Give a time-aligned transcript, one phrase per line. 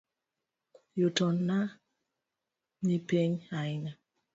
[0.99, 1.57] Yutona
[2.85, 3.93] nipiny ahinya.